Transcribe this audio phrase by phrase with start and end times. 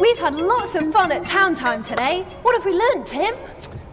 [0.00, 2.22] We've had lots of fun at Town Time today.
[2.42, 3.34] What have we learned, Tim?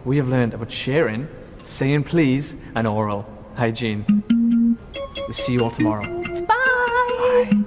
[0.04, 1.28] We have learned about sharing,
[1.66, 4.04] saying please, and oral hygiene.
[5.16, 6.06] We'll see you all tomorrow.
[6.46, 7.62] Bye.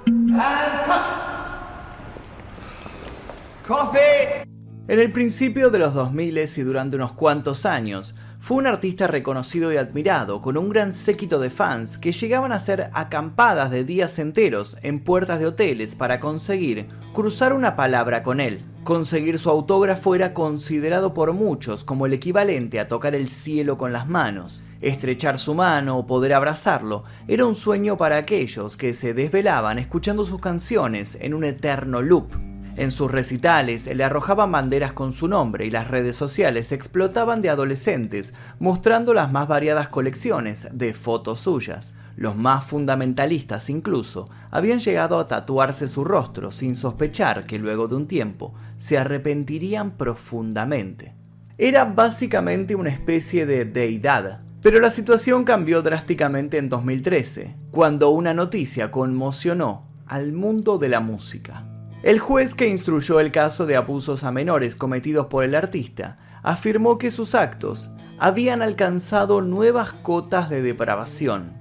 [4.88, 9.72] En el principio de los 2000 y durante unos cuantos años, fue un artista reconocido
[9.72, 14.20] y admirado, con un gran séquito de fans que llegaban a hacer acampadas de días
[14.20, 18.64] enteros en puertas de hoteles para conseguir cruzar una palabra con él.
[18.84, 23.92] Conseguir su autógrafo era considerado por muchos como el equivalente a tocar el cielo con
[23.92, 24.62] las manos.
[24.80, 30.24] Estrechar su mano o poder abrazarlo era un sueño para aquellos que se desvelaban escuchando
[30.24, 32.55] sus canciones en un eterno loop.
[32.76, 37.48] En sus recitales le arrojaban banderas con su nombre y las redes sociales explotaban de
[37.48, 41.94] adolescentes mostrando las más variadas colecciones de fotos suyas.
[42.16, 47.96] Los más fundamentalistas incluso habían llegado a tatuarse su rostro sin sospechar que luego de
[47.96, 51.14] un tiempo se arrepentirían profundamente.
[51.56, 58.34] Era básicamente una especie de deidad, pero la situación cambió drásticamente en 2013, cuando una
[58.34, 61.64] noticia conmocionó al mundo de la música.
[62.02, 66.98] El juez que instruyó el caso de abusos a menores cometidos por el artista afirmó
[66.98, 71.54] que sus actos habían alcanzado nuevas cotas de depravación.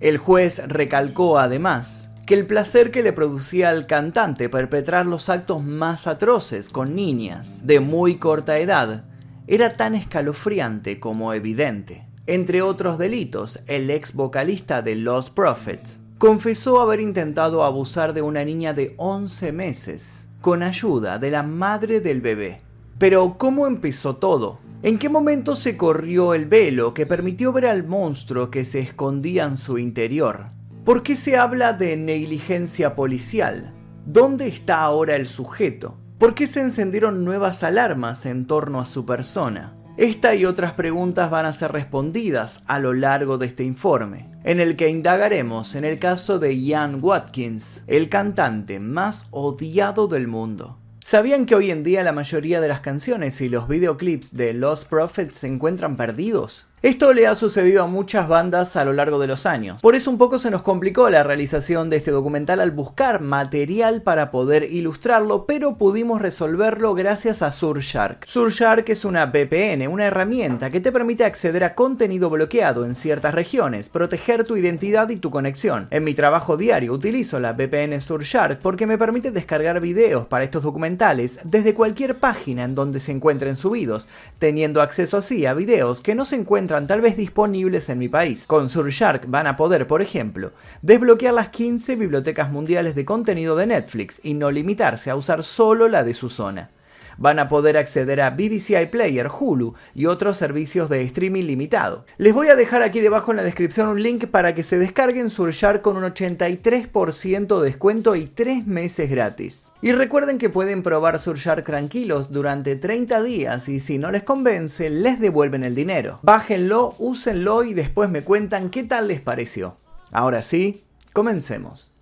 [0.00, 5.62] El juez recalcó además que el placer que le producía al cantante perpetrar los actos
[5.62, 9.04] más atroces con niñas de muy corta edad
[9.46, 12.06] era tan escalofriante como evidente.
[12.26, 18.44] Entre otros delitos, el ex vocalista de Los Prophets confesó haber intentado abusar de una
[18.44, 22.60] niña de 11 meses, con ayuda de la madre del bebé.
[22.98, 24.58] Pero, ¿cómo empezó todo?
[24.82, 29.44] ¿En qué momento se corrió el velo que permitió ver al monstruo que se escondía
[29.44, 30.48] en su interior?
[30.84, 33.72] ¿Por qué se habla de negligencia policial?
[34.04, 35.96] ¿Dónde está ahora el sujeto?
[36.18, 39.74] ¿Por qué se encendieron nuevas alarmas en torno a su persona?
[39.96, 44.60] Esta y otras preguntas van a ser respondidas a lo largo de este informe, en
[44.60, 50.78] el que indagaremos en el caso de Ian Watkins, el cantante más odiado del mundo.
[51.02, 54.88] ¿Sabían que hoy en día la mayoría de las canciones y los videoclips de Lost
[54.88, 56.66] Prophets se encuentran perdidos?
[56.84, 59.80] Esto le ha sucedido a muchas bandas a lo largo de los años.
[59.80, 64.02] Por eso un poco se nos complicó la realización de este documental al buscar material
[64.02, 68.26] para poder ilustrarlo, pero pudimos resolverlo gracias a Surfshark.
[68.26, 73.32] Surfshark es una VPN, una herramienta que te permite acceder a contenido bloqueado en ciertas
[73.32, 75.86] regiones, proteger tu identidad y tu conexión.
[75.90, 80.62] En mi trabajo diario utilizo la VPN Surfshark porque me permite descargar videos para estos
[80.62, 84.06] documentales desde cualquier página en donde se encuentren subidos,
[84.38, 88.46] teniendo acceso así a videos que no se encuentran tal vez disponibles en mi país.
[88.46, 90.52] Con Surfshark van a poder, por ejemplo,
[90.82, 95.88] desbloquear las 15 bibliotecas mundiales de contenido de Netflix y no limitarse a usar solo
[95.88, 96.70] la de su zona
[97.18, 102.04] van a poder acceder a BBC iPlayer, Hulu y otros servicios de streaming limitado.
[102.18, 105.30] Les voy a dejar aquí debajo en la descripción un link para que se descarguen
[105.30, 109.72] Surfshark con un 83% de descuento y 3 meses gratis.
[109.80, 114.90] Y recuerden que pueden probar Surfshark tranquilos durante 30 días y si no les convence
[114.90, 116.18] les devuelven el dinero.
[116.22, 119.76] Bájenlo, úsenlo y después me cuentan qué tal les pareció.
[120.12, 121.93] Ahora sí, comencemos.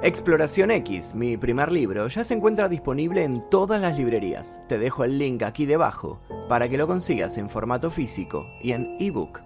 [0.00, 4.60] Exploración X, mi primer libro, ya se encuentra disponible en todas las librerías.
[4.68, 8.96] Te dejo el link aquí debajo para que lo consigas en formato físico y en
[9.00, 9.40] ebook.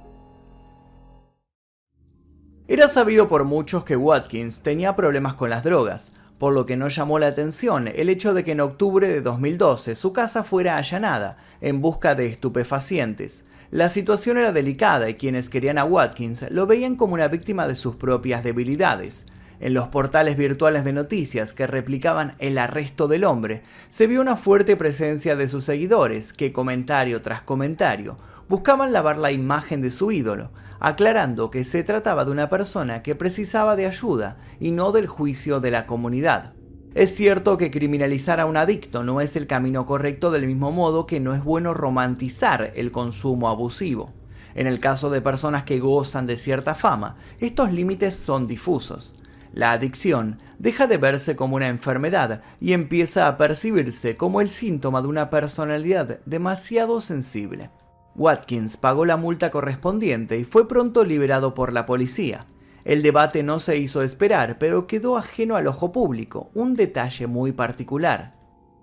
[2.69, 6.89] Era sabido por muchos que Watkins tenía problemas con las drogas, por lo que no
[6.89, 11.39] llamó la atención el hecho de que en octubre de 2012 su casa fuera allanada
[11.63, 13.47] en busca de estupefacientes.
[13.71, 17.75] La situación era delicada y quienes querían a Watkins lo veían como una víctima de
[17.75, 19.25] sus propias debilidades.
[19.63, 24.35] En los portales virtuales de noticias que replicaban el arresto del hombre, se vio una
[24.35, 28.17] fuerte presencia de sus seguidores que comentario tras comentario
[28.49, 30.51] buscaban lavar la imagen de su ídolo,
[30.81, 35.61] aclarando que se trataba de una persona que precisaba de ayuda y no del juicio
[35.61, 36.55] de la comunidad.
[36.97, 41.07] Es cierto que criminalizar a un adicto no es el camino correcto del mismo modo
[41.07, 44.13] que no es bueno romantizar el consumo abusivo.
[44.57, 49.22] En el caso de personas que gozan de cierta fama, estos límites son difusos.
[49.53, 55.03] La adicción deja de verse como una enfermedad y empieza a percibirse como el síntoma
[55.03, 57.71] de una personalidad demasiado sensible.
[58.15, 62.47] Watkins pagó la multa correspondiente y fue pronto liberado por la policía.
[62.85, 67.53] El debate no se hizo esperar, pero quedó ajeno al ojo público, un detalle muy
[67.53, 68.35] particular.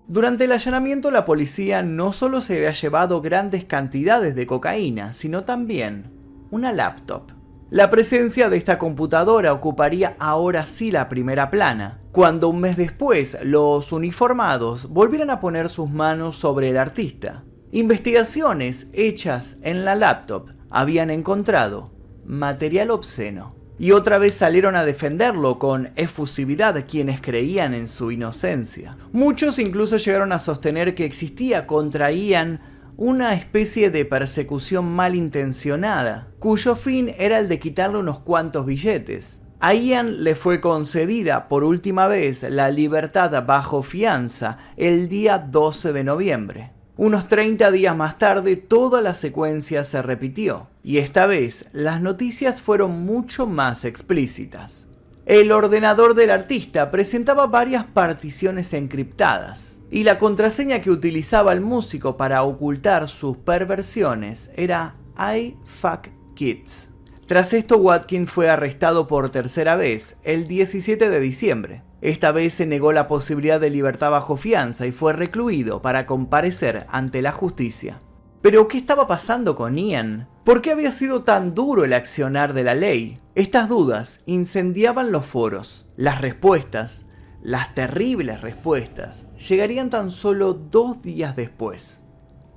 [0.08, 5.44] Durante el allanamiento la policía no solo se había llevado grandes cantidades de cocaína, sino
[5.44, 6.12] también
[6.50, 7.39] una laptop.
[7.72, 13.38] La presencia de esta computadora ocuparía ahora sí la primera plana, cuando un mes después
[13.44, 17.44] los uniformados volvieran a poner sus manos sobre el artista.
[17.72, 21.92] Investigaciones hechas en la laptop habían encontrado
[22.26, 23.56] material obsceno.
[23.78, 28.98] Y otra vez salieron a defenderlo con efusividad quienes creían en su inocencia.
[29.14, 32.60] Muchos incluso llegaron a sostener que existía contra Ian
[33.02, 39.40] una especie de persecución malintencionada, cuyo fin era el de quitarle unos cuantos billetes.
[39.62, 45.94] A Ian le fue concedida por última vez la libertad bajo fianza el día 12
[45.94, 46.74] de noviembre.
[46.98, 52.62] Unos 30 días más tarde toda la secuencia se repitió, y esta vez las noticias
[52.62, 54.89] fueron mucho más explícitas.
[55.30, 62.18] El ordenador del artista presentaba varias particiones encriptadas, y la contraseña que utilizaba el músico
[62.18, 66.90] para ocultar sus perversiones era I fuck kids.
[67.28, 71.84] Tras esto, Watkins fue arrestado por tercera vez el 17 de diciembre.
[72.02, 76.88] Esta vez se negó la posibilidad de libertad bajo fianza y fue recluido para comparecer
[76.90, 78.00] ante la justicia.
[78.42, 80.28] Pero, ¿qué estaba pasando con Ian?
[80.44, 83.20] ¿Por qué había sido tan duro el accionar de la ley?
[83.36, 85.88] Estas dudas incendiaban los foros.
[85.98, 87.06] Las respuestas
[87.42, 92.04] las terribles respuestas llegarían tan solo dos días después.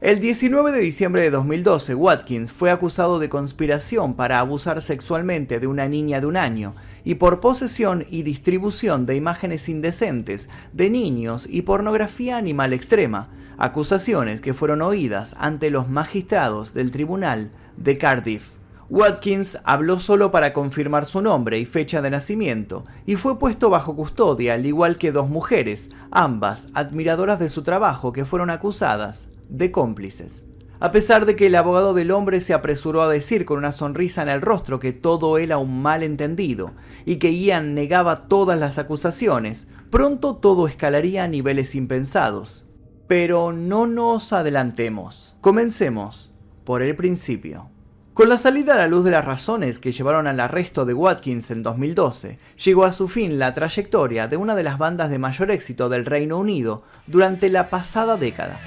[0.01, 5.69] El 19 de diciembre de 2012, Watkins fue acusado de conspiración para abusar sexualmente de
[5.69, 6.75] una niña de un año
[7.05, 13.31] y por posesión y distribución de imágenes indecentes de niños y pornografía animal extrema,
[13.63, 18.57] acusaciones que fueron oídas ante los magistrados del Tribunal de Cardiff.
[18.91, 23.95] Watkins habló solo para confirmar su nombre y fecha de nacimiento y fue puesto bajo
[23.95, 29.71] custodia al igual que dos mujeres, ambas admiradoras de su trabajo que fueron acusadas de
[29.71, 30.49] cómplices.
[30.81, 34.23] A pesar de que el abogado del hombre se apresuró a decir con una sonrisa
[34.23, 36.73] en el rostro que todo era un malentendido
[37.05, 42.67] y que Ian negaba todas las acusaciones, pronto todo escalaría a niveles impensados.
[43.13, 45.37] Pero no nos adelantemos.
[45.43, 46.33] Comencemos
[46.65, 47.69] por el principio.
[48.15, 51.51] Con la salida a la luz de las razones que llevaron al arresto de Watkins
[51.51, 55.51] en 2012, llegó a su fin la trayectoria de una de las bandas de mayor
[55.51, 58.59] éxito del Reino Unido durante la pasada década.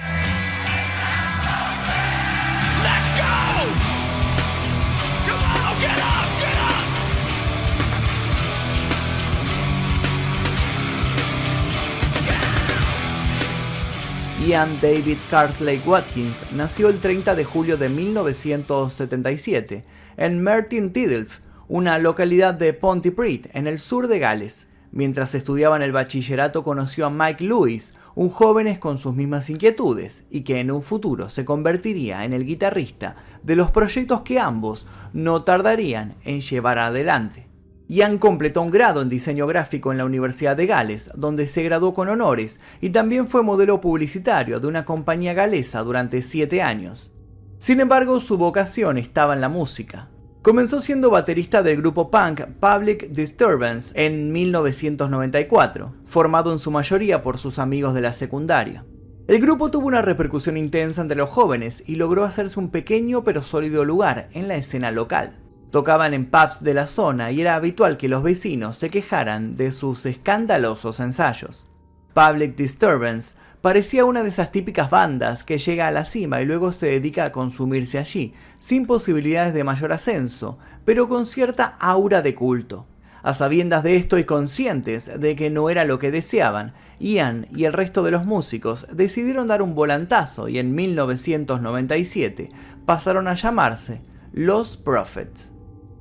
[14.46, 19.84] Ian David Cartlake Watkins nació el 30 de julio de 1977
[20.18, 24.68] en Mertyn Tidilf, una localidad de Pontypridd, en el sur de Gales.
[24.92, 30.26] Mientras estudiaba en el bachillerato conoció a Mike Lewis, un joven con sus mismas inquietudes
[30.30, 34.86] y que en un futuro se convertiría en el guitarrista de los proyectos que ambos
[35.12, 37.48] no tardarían en llevar adelante.
[37.88, 41.94] Ian completó un grado en diseño gráfico en la Universidad de Gales, donde se graduó
[41.94, 47.14] con honores y también fue modelo publicitario de una compañía galesa durante siete años.
[47.60, 50.10] Sin embargo, su vocación estaba en la música.
[50.42, 57.38] Comenzó siendo baterista del grupo punk Public Disturbance en 1994, formado en su mayoría por
[57.38, 58.86] sus amigos de la secundaria.
[59.28, 63.42] El grupo tuvo una repercusión intensa entre los jóvenes y logró hacerse un pequeño pero
[63.42, 65.45] sólido lugar en la escena local.
[65.72, 69.72] Tocaban en pubs de la zona y era habitual que los vecinos se quejaran de
[69.72, 71.68] sus escandalosos ensayos.
[72.14, 76.72] Public Disturbance parecía una de esas típicas bandas que llega a la cima y luego
[76.72, 82.36] se dedica a consumirse allí, sin posibilidades de mayor ascenso, pero con cierta aura de
[82.36, 82.86] culto.
[83.22, 87.66] A sabiendas de esto y conscientes de que no era lo que deseaban, Ian y
[87.66, 92.52] el resto de los músicos decidieron dar un volantazo y en 1997
[92.86, 95.55] pasaron a llamarse Los Prophets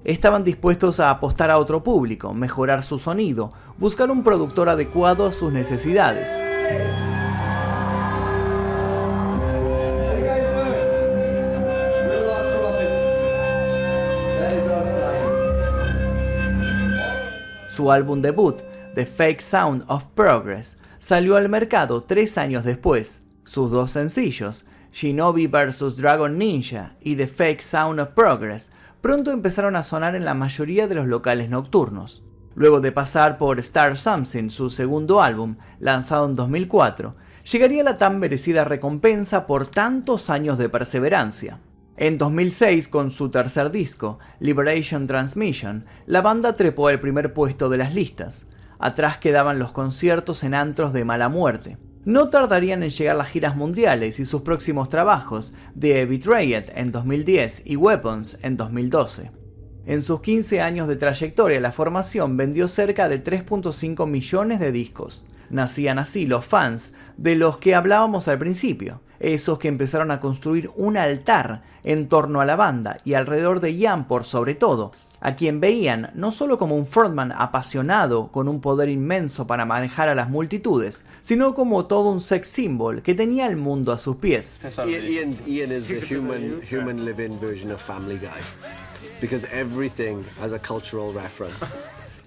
[0.05, 5.33] estaban dispuestos a apostar a otro público, mejorar su sonido, buscar un productor adecuado a
[5.33, 6.31] sus necesidades.
[17.75, 18.63] Su álbum debut,
[18.95, 23.25] The Fake Sound of Progress, salió al mercado tres años después.
[23.43, 25.97] Sus dos sencillos, Shinobi vs.
[25.97, 28.71] Dragon Ninja y The Fake Sound of Progress,
[29.05, 32.25] pronto empezaron a sonar en la mayoría de los locales nocturnos.
[32.55, 37.15] Luego de pasar por Star Something, su segundo álbum, lanzado en 2004,
[37.53, 41.61] llegaría la tan merecida recompensa por tantos años de perseverancia.
[41.99, 47.77] En 2006, con su tercer disco, Liberation Transmission, la banda trepó al primer puesto de
[47.77, 48.47] las listas.
[48.79, 51.77] Atrás quedaban los conciertos en antros de mala muerte.
[52.05, 57.63] No tardarían en llegar las giras mundiales y sus próximos trabajos, The Betrayed en 2010
[57.65, 59.31] y Weapons en 2012.
[59.87, 65.25] En sus 15 años de trayectoria, la formación vendió cerca de 3.5 millones de discos.
[65.49, 70.71] Nacían así los fans de los que hablábamos al principio, esos que empezaron a construir
[70.77, 74.93] un altar en torno a la banda y alrededor de Ian por sobre todo,
[75.25, 80.11] a quien veían no solo como un frontman apasionado con un poder inmenso para manejar
[80.11, 84.17] a las multitudes, sino como todo un sex symbol que tenía el mundo a sus
[84.17, 84.61] pies.
[84.87, 88.39] Ian, Ian is the human, human living version of Family Guy,
[89.23, 91.75] because everything has a cultural reference.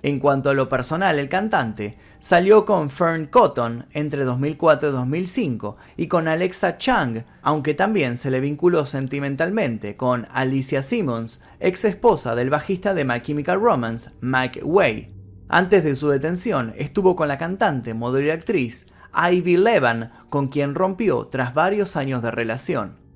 [0.03, 5.77] En cuanto a lo personal, el cantante salió con Fern Cotton entre 2004 y 2005
[5.97, 12.35] y con Alexa Chang, aunque también se le vinculó sentimentalmente con Alicia Simmons, ex esposa
[12.35, 15.13] del bajista de My Chemical Romance, Mike Way.
[15.49, 18.85] Antes de su detención, estuvo con la cantante, modelo y actriz
[19.31, 23.06] Ivy Levan, con quien rompió tras varios años de relación.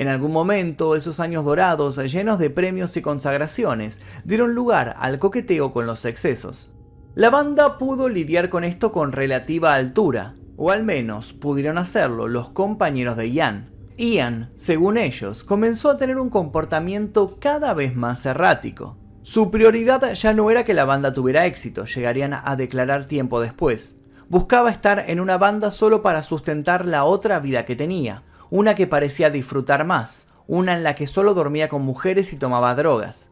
[0.00, 5.74] En algún momento, esos años dorados, llenos de premios y consagraciones, dieron lugar al coqueteo
[5.74, 6.74] con los excesos.
[7.14, 12.48] La banda pudo lidiar con esto con relativa altura, o al menos pudieron hacerlo los
[12.48, 13.74] compañeros de Ian.
[13.98, 18.96] Ian, según ellos, comenzó a tener un comportamiento cada vez más errático.
[19.20, 23.98] Su prioridad ya no era que la banda tuviera éxito, llegarían a declarar tiempo después.
[24.30, 28.86] Buscaba estar en una banda solo para sustentar la otra vida que tenía, una que
[28.86, 33.30] parecía disfrutar más, una en la que solo dormía con mujeres y tomaba drogas.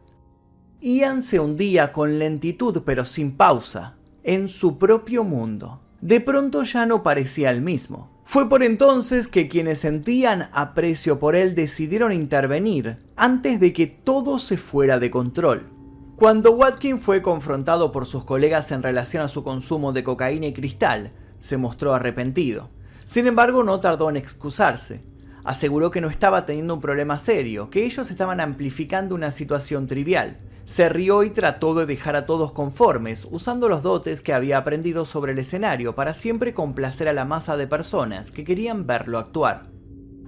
[0.81, 5.81] Ian se hundía con lentitud pero sin pausa, en su propio mundo.
[6.01, 8.09] De pronto ya no parecía el mismo.
[8.23, 14.39] Fue por entonces que quienes sentían aprecio por él decidieron intervenir antes de que todo
[14.39, 15.67] se fuera de control.
[16.15, 20.53] Cuando Watkin fue confrontado por sus colegas en relación a su consumo de cocaína y
[20.53, 22.69] cristal, se mostró arrepentido.
[23.09, 25.01] Sin embargo, no tardó en excusarse.
[25.43, 30.37] Aseguró que no estaba teniendo un problema serio, que ellos estaban amplificando una situación trivial.
[30.65, 35.05] Se rió y trató de dejar a todos conformes, usando los dotes que había aprendido
[35.05, 39.71] sobre el escenario para siempre complacer a la masa de personas que querían verlo actuar.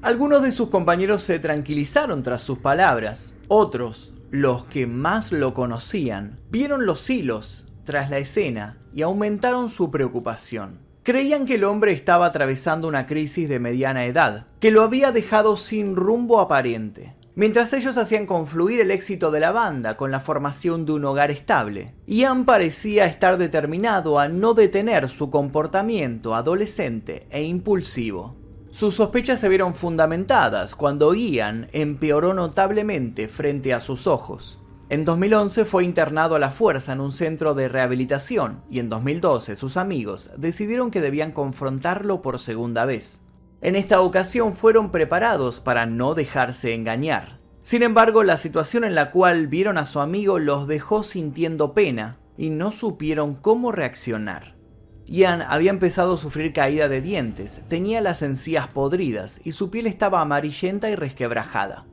[0.01, 6.39] Algunos de sus compañeros se tranquilizaron tras sus palabras, otros, los que más lo conocían,
[6.49, 10.90] vieron los hilos tras la escena y aumentaron su preocupación.
[11.03, 15.57] Creían que el hombre estaba atravesando una crisis de mediana edad, que lo había dejado
[15.57, 17.15] sin rumbo aparente.
[17.33, 21.31] Mientras ellos hacían confluir el éxito de la banda con la formación de un hogar
[21.31, 28.35] estable, Ian parecía estar determinado a no detener su comportamiento adolescente e impulsivo.
[28.69, 34.60] Sus sospechas se vieron fundamentadas cuando Ian empeoró notablemente frente a sus ojos.
[34.91, 39.55] En 2011 fue internado a la fuerza en un centro de rehabilitación y en 2012
[39.55, 43.21] sus amigos decidieron que debían confrontarlo por segunda vez.
[43.61, 47.37] En esta ocasión fueron preparados para no dejarse engañar.
[47.63, 52.17] Sin embargo, la situación en la cual vieron a su amigo los dejó sintiendo pena
[52.37, 54.57] y no supieron cómo reaccionar.
[55.05, 59.87] Ian había empezado a sufrir caída de dientes, tenía las encías podridas y su piel
[59.87, 61.85] estaba amarillenta y resquebrajada.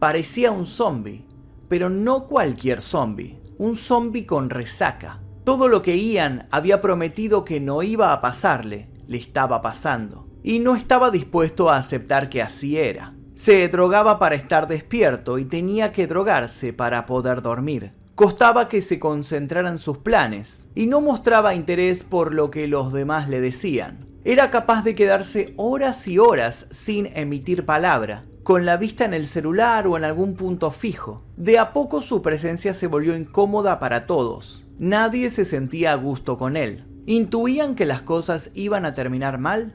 [0.00, 1.24] Parecía un zombie,
[1.68, 5.20] pero no cualquier zombie, un zombie con resaca.
[5.44, 10.58] Todo lo que Ian había prometido que no iba a pasarle, le estaba pasando, y
[10.58, 13.14] no estaba dispuesto a aceptar que así era.
[13.34, 17.92] Se drogaba para estar despierto y tenía que drogarse para poder dormir.
[18.14, 22.92] Costaba que se concentrara en sus planes y no mostraba interés por lo que los
[22.92, 24.06] demás le decían.
[24.24, 29.26] Era capaz de quedarse horas y horas sin emitir palabra, con la vista en el
[29.26, 31.24] celular o en algún punto fijo.
[31.36, 34.66] De a poco su presencia se volvió incómoda para todos.
[34.78, 36.84] Nadie se sentía a gusto con él.
[37.06, 39.74] ¿Intuían que las cosas iban a terminar mal?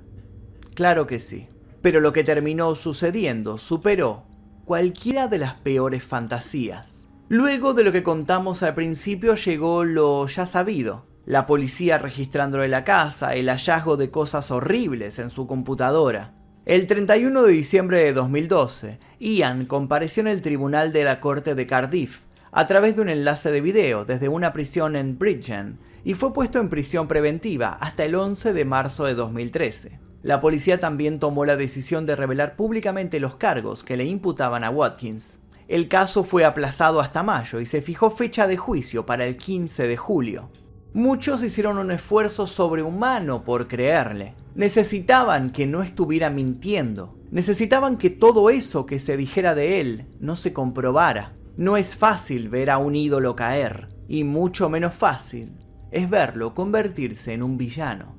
[0.76, 1.48] Claro que sí.
[1.82, 4.24] Pero lo que terminó sucediendo superó
[4.66, 7.08] cualquiera de las peores fantasías.
[7.28, 11.08] Luego de lo que contamos al principio llegó lo ya sabido.
[11.26, 16.34] La policía registrándole la casa, el hallazgo de cosas horribles en su computadora,
[16.70, 21.66] el 31 de diciembre de 2012, Ian compareció en el tribunal de la corte de
[21.66, 22.20] Cardiff
[22.52, 26.60] a través de un enlace de video desde una prisión en Bridgen, y fue puesto
[26.60, 30.00] en prisión preventiva hasta el 11 de marzo de 2013.
[30.22, 34.70] La policía también tomó la decisión de revelar públicamente los cargos que le imputaban a
[34.70, 35.40] Watkins.
[35.68, 39.88] El caso fue aplazado hasta mayo y se fijó fecha de juicio para el 15
[39.88, 40.50] de julio.
[40.94, 44.34] Muchos hicieron un esfuerzo sobrehumano por creerle.
[44.56, 47.16] Necesitaban que no estuviera mintiendo.
[47.30, 51.36] Necesitaban que todo eso que se dijera de él no se comprobara.
[51.58, 55.52] No es fácil ver a un ídolo caer, y mucho menos fácil
[55.92, 58.16] es verlo convertirse en un villano.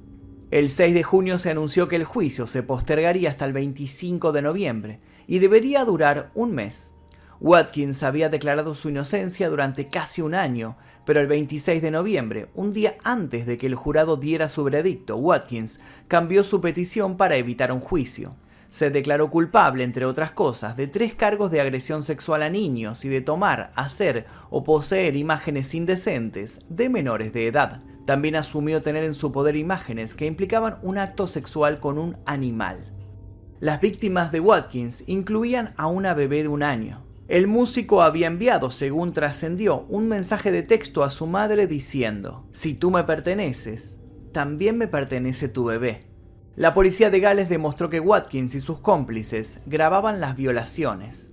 [0.53, 4.43] El 6 de junio se anunció que el juicio se postergaría hasta el 25 de
[4.43, 6.93] noviembre y debería durar un mes.
[7.41, 12.73] Watkins había declarado su inocencia durante casi un año, pero el 26 de noviembre, un
[12.73, 17.73] día antes de que el jurado diera su veredicto, Watkins cambió su petición para evitar
[17.73, 18.37] un juicio.
[18.69, 23.09] Se declaró culpable, entre otras cosas, de tres cargos de agresión sexual a niños y
[23.09, 27.83] de tomar, hacer o poseer imágenes indecentes de menores de edad.
[28.07, 32.93] También asumió tener en su poder imágenes que implicaban un acto sexual con un animal.
[33.59, 38.73] Las víctimas de Watkins incluían a una bebé de un año, el músico había enviado,
[38.73, 43.99] según trascendió, un mensaje de texto a su madre diciendo, si tú me perteneces,
[44.33, 46.09] también me pertenece tu bebé.
[46.57, 51.31] La policía de Gales demostró que Watkins y sus cómplices grababan las violaciones.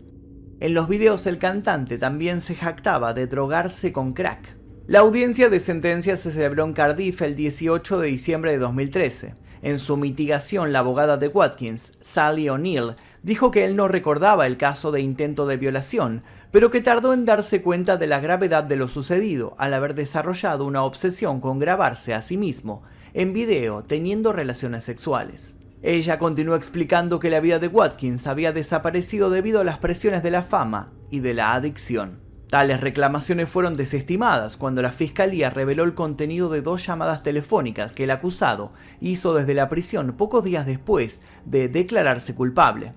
[0.60, 4.56] En los videos el cantante también se jactaba de drogarse con crack.
[4.86, 9.34] La audiencia de sentencia se celebró en Cardiff el 18 de diciembre de 2013.
[9.64, 12.96] En su mitigación, la abogada de Watkins, Sally O'Neill,
[13.28, 17.26] dijo que él no recordaba el caso de intento de violación, pero que tardó en
[17.26, 22.14] darse cuenta de la gravedad de lo sucedido al haber desarrollado una obsesión con grabarse
[22.14, 25.58] a sí mismo en video teniendo relaciones sexuales.
[25.84, 30.32] Ella continuó explicando que la vida de Watkins había desaparecido debido a las presiones de
[30.32, 32.22] la fama y de la adicción.
[32.50, 38.06] Tales reclamaciones fueron desestimadas cuando la fiscalía reveló el contenido de dos llamadas telefónicas que
[38.06, 42.94] el acusado hizo desde la prisión pocos días después de declararse culpable.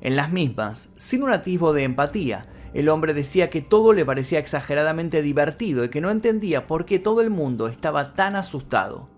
[0.00, 4.38] En las mismas, sin un atisbo de empatía, el hombre decía que todo le parecía
[4.38, 9.08] exageradamente divertido y que no entendía por qué todo el mundo estaba tan asustado.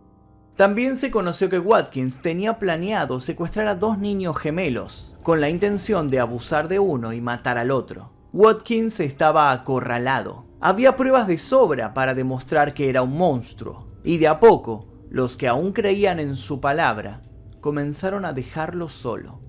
[0.57, 6.09] También se conoció que Watkins tenía planeado secuestrar a dos niños gemelos, con la intención
[6.09, 8.12] de abusar de uno y matar al otro.
[8.33, 10.45] Watkins estaba acorralado.
[10.61, 15.37] Había pruebas de sobra para demostrar que era un monstruo, y de a poco, los
[15.37, 17.23] que aún creían en su palabra,
[17.61, 19.40] comenzaron a dejarlo solo.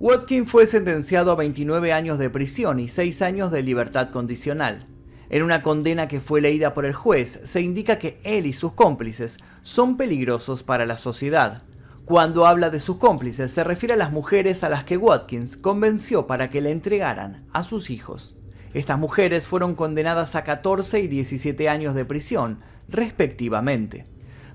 [0.00, 4.86] Watkins fue sentenciado a 29 años de prisión y 6 años de libertad condicional.
[5.28, 8.72] En una condena que fue leída por el juez, se indica que él y sus
[8.72, 11.64] cómplices son peligrosos para la sociedad,
[12.06, 16.26] cuando habla de sus cómplices se refiere a las mujeres a las que Watkins convenció
[16.26, 18.38] para que le entregaran a sus hijos.
[18.72, 24.06] Estas mujeres fueron condenadas a 14 y 17 años de prisión, respectivamente.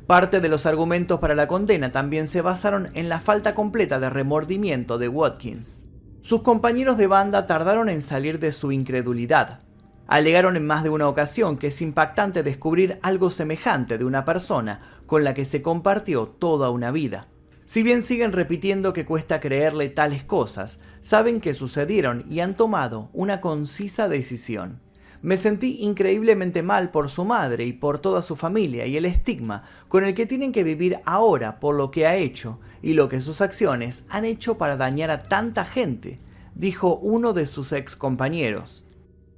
[0.07, 4.11] Parte de los argumentos para la condena también se basaron en la falta completa de
[4.11, 5.83] remordimiento de Watkins.
[6.21, 9.61] Sus compañeros de banda tardaron en salir de su incredulidad.
[10.05, 14.81] Alegaron en más de una ocasión que es impactante descubrir algo semejante de una persona
[15.07, 17.27] con la que se compartió toda una vida.
[17.65, 23.09] Si bien siguen repitiendo que cuesta creerle tales cosas, saben que sucedieron y han tomado
[23.11, 24.84] una concisa decisión.
[25.25, 29.63] Me sentí increíblemente mal por su madre y por toda su familia y el estigma
[29.87, 33.19] con el que tienen que vivir ahora por lo que ha hecho y lo que
[33.19, 36.19] sus acciones han hecho para dañar a tanta gente,
[36.53, 38.85] dijo uno de sus ex compañeros.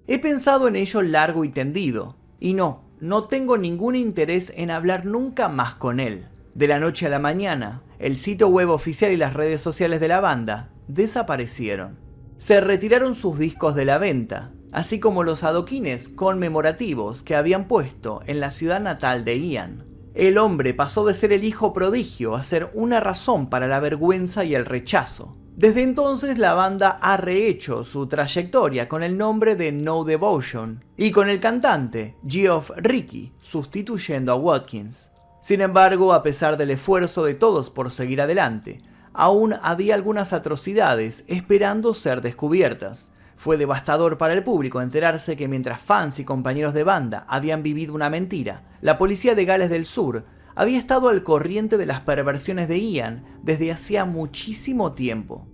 [0.07, 5.05] He pensado en ello largo y tendido, y no, no tengo ningún interés en hablar
[5.05, 6.27] nunca más con él.
[6.53, 10.09] De la noche a la mañana, el sitio web oficial y las redes sociales de
[10.09, 11.97] la banda desaparecieron.
[12.35, 18.21] Se retiraron sus discos de la venta, así como los adoquines conmemorativos que habían puesto
[18.27, 19.85] en la ciudad natal de Ian.
[20.13, 24.43] El hombre pasó de ser el hijo prodigio a ser una razón para la vergüenza
[24.43, 25.37] y el rechazo.
[25.55, 31.11] Desde entonces la banda ha rehecho su trayectoria con el nombre de No Devotion y
[31.11, 35.11] con el cantante Geoff Ricky sustituyendo a Watkins.
[35.41, 38.81] Sin embargo, a pesar del esfuerzo de todos por seguir adelante,
[39.13, 43.11] aún había algunas atrocidades esperando ser descubiertas.
[43.37, 47.93] Fue devastador para el público enterarse que mientras fans y compañeros de banda habían vivido
[47.93, 52.67] una mentira, la policía de Gales del Sur había estado al corriente de las perversiones
[52.67, 55.47] de Ian desde hacía muchísimo tiempo.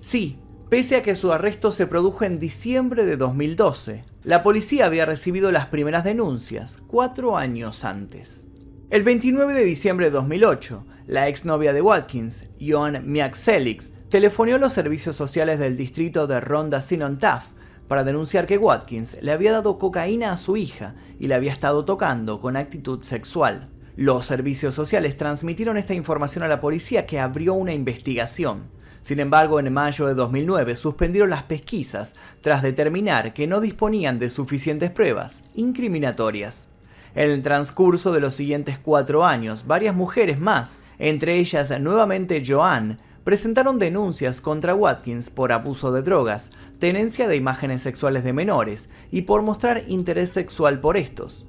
[0.00, 5.06] Sí, pese a que su arresto se produjo en diciembre de 2012, la policía había
[5.06, 8.48] recibido las primeras denuncias cuatro años antes.
[8.90, 14.72] El 29 de diciembre de 2008, la exnovia de Watkins, Joan Miaxelix, telefonió a los
[14.72, 16.80] servicios sociales del distrito de Ronda
[17.20, 17.48] Taff
[17.88, 21.84] para denunciar que Watkins le había dado cocaína a su hija y le había estado
[21.84, 23.66] tocando con actitud sexual.
[23.96, 28.70] Los servicios sociales transmitieron esta información a la policía que abrió una investigación.
[29.02, 34.30] Sin embargo, en mayo de 2009 suspendieron las pesquisas tras determinar que no disponían de
[34.30, 36.68] suficientes pruebas incriminatorias.
[37.14, 42.96] En el transcurso de los siguientes cuatro años, varias mujeres más, entre ellas nuevamente Joanne,
[43.28, 49.20] presentaron denuncias contra Watkins por abuso de drogas, tenencia de imágenes sexuales de menores y
[49.20, 51.46] por mostrar interés sexual por estos.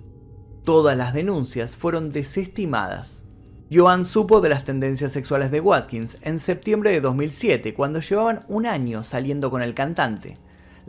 [0.66, 3.28] Todas las denuncias fueron desestimadas.
[3.72, 8.66] Joan supo de las tendencias sexuales de Watkins en septiembre de 2007, cuando llevaban un
[8.66, 10.38] año saliendo con el cantante.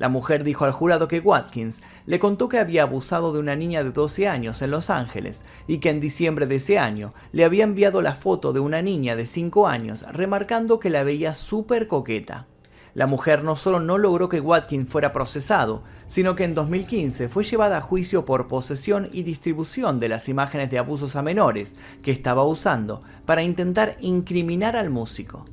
[0.00, 3.84] La mujer dijo al jurado que Watkins le contó que había abusado de una niña
[3.84, 7.64] de 12 años en Los Ángeles y que en diciembre de ese año le había
[7.64, 12.46] enviado la foto de una niña de 5 años, remarcando que la veía súper coqueta.
[12.94, 17.44] La mujer no solo no logró que Watkins fuera procesado, sino que en 2015 fue
[17.44, 22.10] llevada a juicio por posesión y distribución de las imágenes de abusos a menores que
[22.10, 25.44] estaba usando para intentar incriminar al músico.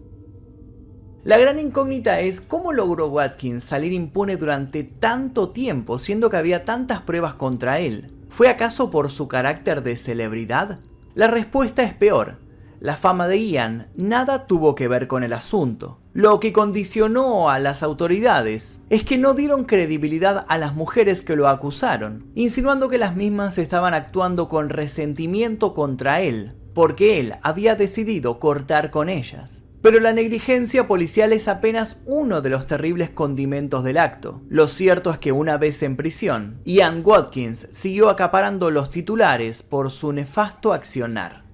[1.27, 6.63] La gran incógnita es cómo logró Watkins salir impune durante tanto tiempo siendo que había
[6.63, 8.13] tantas pruebas contra él.
[8.29, 10.79] ¿Fue acaso por su carácter de celebridad?
[11.15, 12.37] La respuesta es peor.
[12.79, 15.99] La fama de Ian nada tuvo que ver con el asunto.
[16.13, 21.35] Lo que condicionó a las autoridades es que no dieron credibilidad a las mujeres que
[21.35, 27.75] lo acusaron, insinuando que las mismas estaban actuando con resentimiento contra él, porque él había
[27.75, 29.63] decidido cortar con ellas.
[29.81, 34.41] Pero la negligencia policial es apenas uno de los terribles condimentos del acto.
[34.49, 39.91] Lo cierto es que una vez en prisión, Ian Watkins siguió acaparando los titulares por
[39.91, 41.47] su nefasto accionar.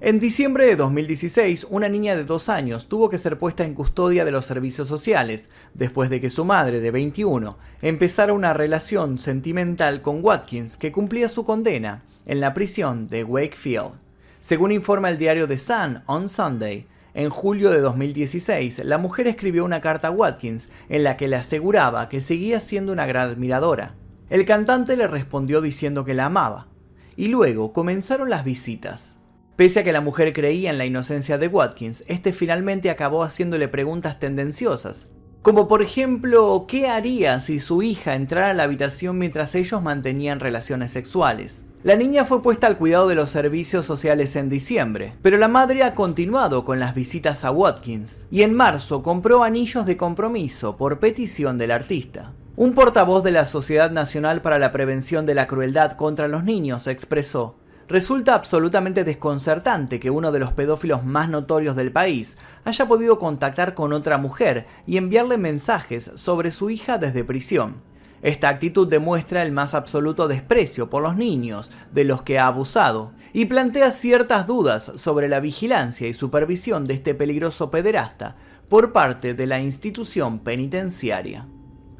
[0.00, 4.26] En diciembre de 2016, una niña de dos años tuvo que ser puesta en custodia
[4.26, 10.02] de los servicios sociales después de que su madre, de 21, empezara una relación sentimental
[10.02, 13.92] con Watkins que cumplía su condena en la prisión de Wakefield.
[14.40, 16.86] Según informa el diario The Sun on Sunday,
[17.16, 21.36] en julio de 2016, la mujer escribió una carta a Watkins en la que le
[21.36, 23.94] aseguraba que seguía siendo una gran admiradora.
[24.28, 26.68] El cantante le respondió diciendo que la amaba.
[27.16, 29.18] Y luego comenzaron las visitas.
[29.56, 33.68] Pese a que la mujer creía en la inocencia de Watkins, este finalmente acabó haciéndole
[33.68, 39.54] preguntas tendenciosas, como por ejemplo, ¿qué haría si su hija entrara a la habitación mientras
[39.54, 41.65] ellos mantenían relaciones sexuales?
[41.86, 45.84] La niña fue puesta al cuidado de los servicios sociales en diciembre, pero la madre
[45.84, 50.98] ha continuado con las visitas a Watkins y en marzo compró anillos de compromiso por
[50.98, 52.32] petición del artista.
[52.56, 56.88] Un portavoz de la Sociedad Nacional para la Prevención de la Crueldad contra los Niños
[56.88, 57.54] expresó,
[57.86, 63.74] Resulta absolutamente desconcertante que uno de los pedófilos más notorios del país haya podido contactar
[63.74, 67.76] con otra mujer y enviarle mensajes sobre su hija desde prisión.
[68.22, 73.12] Esta actitud demuestra el más absoluto desprecio por los niños de los que ha abusado
[73.32, 78.36] y plantea ciertas dudas sobre la vigilancia y supervisión de este peligroso pederasta
[78.68, 81.46] por parte de la institución penitenciaria.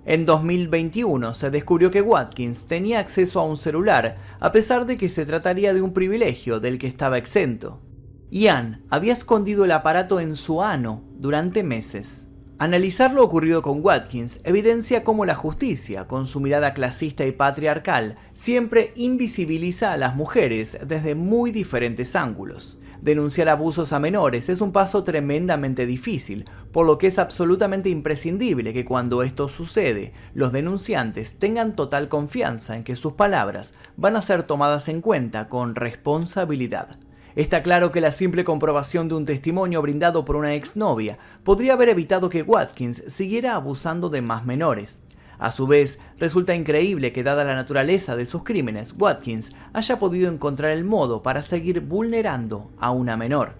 [0.05, 5.09] En 2021 se descubrió que Watkins tenía acceso a un celular, a pesar de que
[5.09, 7.83] se trataría de un privilegio del que estaba exento.
[8.31, 12.25] Ian había escondido el aparato en su ano durante meses.
[12.59, 18.16] Analizar lo ocurrido con Watkins evidencia cómo la justicia, con su mirada clasista y patriarcal,
[18.33, 22.79] siempre invisibiliza a las mujeres desde muy diferentes ángulos.
[23.03, 28.73] Denunciar abusos a menores es un paso tremendamente difícil, por lo que es absolutamente imprescindible
[28.73, 34.23] que cuando esto sucede, los denunciantes tengan total confianza en que sus palabras van a
[34.23, 36.99] ser tomadas en cuenta con responsabilidad.
[37.37, 41.90] Está claro que la simple comprobación de un testimonio brindado por una exnovia podría haber
[41.90, 45.03] evitado que Watkins siguiera abusando de más menores.
[45.38, 50.33] A su vez, resulta increíble que dada la naturaleza de sus crímenes, Watkins haya podido
[50.33, 53.53] encontrar el modo para seguir vulnerando a una menor.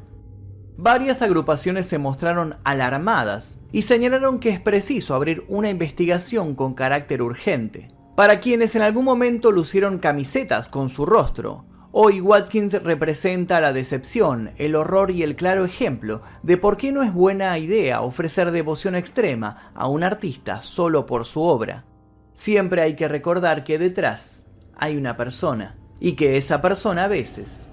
[0.79, 7.21] Varias agrupaciones se mostraron alarmadas y señalaron que es preciso abrir una investigación con carácter
[7.21, 7.91] urgente.
[8.15, 11.67] Para quienes en algún momento lucieron camisetas con su rostro,
[11.99, 17.03] Hoy Watkins representa la decepción, el horror y el claro ejemplo de por qué no
[17.03, 21.87] es buena idea ofrecer devoción extrema a un artista solo por su obra.
[22.35, 24.45] Siempre hay que recordar que detrás
[24.77, 27.73] hay una persona y que esa persona a veces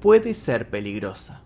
[0.00, 1.42] puede ser peligrosa.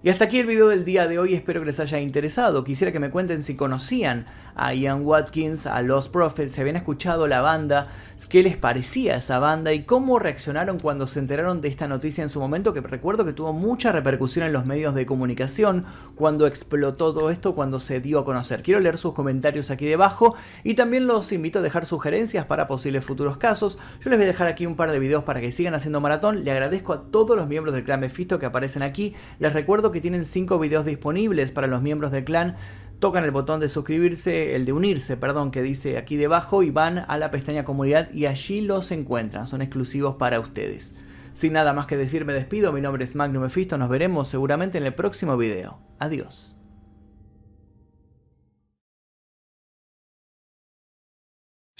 [0.00, 2.62] Y hasta aquí el video del día de hoy, espero que les haya interesado.
[2.62, 7.26] Quisiera que me cuenten si conocían a Ian Watkins, a Los Prophets, si habían escuchado
[7.26, 7.88] la banda,
[8.28, 12.28] qué les parecía esa banda y cómo reaccionaron cuando se enteraron de esta noticia en
[12.28, 15.84] su momento, que recuerdo que tuvo mucha repercusión en los medios de comunicación
[16.14, 18.62] cuando explotó todo esto, cuando se dio a conocer.
[18.62, 23.04] Quiero leer sus comentarios aquí debajo y también los invito a dejar sugerencias para posibles
[23.04, 23.78] futuros casos.
[24.00, 26.44] Yo les voy a dejar aquí un par de videos para que sigan haciendo maratón.
[26.44, 29.14] Le agradezco a todos los miembros del clan Mephisto que aparecen aquí.
[29.40, 29.52] Les
[29.92, 32.56] que tienen 5 videos disponibles para los miembros del clan
[32.98, 37.04] tocan el botón de suscribirse, el de unirse, perdón, que dice aquí debajo y van
[37.06, 40.94] a la pestaña comunidad y allí los encuentran, son exclusivos para ustedes.
[41.32, 44.78] Sin nada más que decir me despido, mi nombre es Magnum Mephisto, nos veremos seguramente
[44.78, 45.78] en el próximo video.
[45.98, 46.56] Adiós.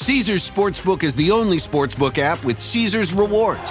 [0.00, 3.70] Caesars Sportsbook is the only sportsbook app with Caesars rewards.